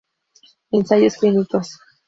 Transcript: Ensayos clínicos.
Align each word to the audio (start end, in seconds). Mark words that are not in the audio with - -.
Ensayos 0.77 1.15
clínicos. 1.19 1.67